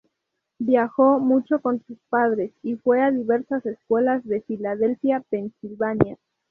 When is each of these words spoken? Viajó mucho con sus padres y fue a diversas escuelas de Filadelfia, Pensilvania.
Viajó 0.57 1.19
mucho 1.19 1.59
con 1.59 1.83
sus 1.85 1.99
padres 2.09 2.51
y 2.63 2.73
fue 2.75 3.03
a 3.03 3.11
diversas 3.11 3.63
escuelas 3.67 4.25
de 4.25 4.41
Filadelfia, 4.41 5.19
Pensilvania. 5.29 6.17